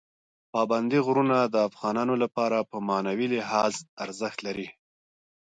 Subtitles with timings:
[0.53, 3.73] پابندی غرونه د افغانانو لپاره په معنوي لحاظ
[4.03, 4.67] ارزښت لري.